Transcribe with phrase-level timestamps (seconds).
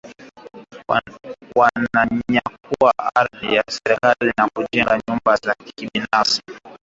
[0.89, 1.11] Watu
[1.55, 6.41] wananyakua ardhi ya serikali na kujenga nyumba za kibinafsi